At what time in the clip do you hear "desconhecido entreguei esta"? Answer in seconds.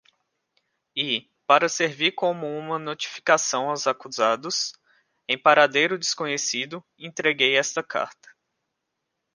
5.95-7.83